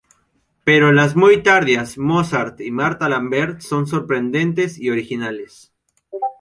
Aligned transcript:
Pero 0.63 0.91
las 0.91 1.15
muy 1.15 1.43
tardías 1.43 1.95
'Mozart' 1.99 2.61
y 2.61 2.71
'Martha 2.71 3.07
Lambert' 3.07 3.61
son 3.61 3.85
sorprendentes 3.85 4.79
y 4.79 4.89
originales. 4.89 5.73